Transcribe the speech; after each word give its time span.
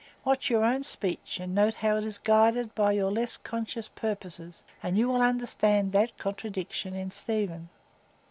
Watch 0.25 0.49
your 0.49 0.65
own 0.65 0.81
speech, 0.81 1.39
and 1.39 1.53
notice 1.53 1.75
how 1.75 1.97
it 1.97 2.03
is 2.03 2.17
guided 2.17 2.73
by 2.73 2.93
your 2.93 3.11
less 3.11 3.37
conscious 3.37 3.87
purposes, 3.87 4.63
and 4.81 4.97
you 4.97 5.07
will 5.09 5.21
understand 5.21 5.91
that 5.91 6.17
contradiction 6.17 6.95
in 6.95 7.11
Stephen. 7.11 7.69